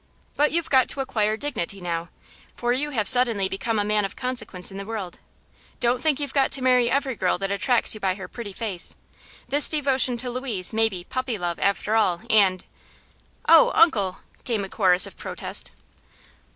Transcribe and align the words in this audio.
But 0.35 0.51
you've 0.51 0.71
got 0.71 0.89
to 0.89 0.99
acquire 1.01 1.37
dignity 1.37 1.79
now, 1.79 2.09
for 2.55 2.73
you 2.73 2.89
have 2.89 3.07
suddenly 3.07 3.47
become 3.47 3.77
a 3.77 3.83
man 3.83 4.03
of 4.03 4.15
consequence 4.15 4.71
in 4.71 4.79
the 4.79 4.83
world. 4.87 5.19
Don't 5.79 6.01
think 6.01 6.19
you've 6.19 6.33
got 6.33 6.51
to 6.53 6.61
marry 6.63 6.89
every 6.89 7.13
girl 7.13 7.37
that 7.37 7.51
attracts 7.51 7.93
you 7.93 7.99
by 7.99 8.15
her 8.15 8.27
pretty 8.27 8.51
face. 8.51 8.95
This 9.49 9.69
devotion 9.69 10.17
to 10.17 10.31
Louise 10.31 10.73
may 10.73 10.89
be 10.89 11.03
'puppy 11.03 11.37
love,' 11.37 11.59
after 11.59 11.95
all, 11.95 12.21
and" 12.31 12.65
"Oh, 13.47 13.71
Uncle!" 13.75 14.17
came 14.43 14.65
a 14.65 14.69
chorus 14.69 15.05
of 15.05 15.17
protest. 15.17 15.69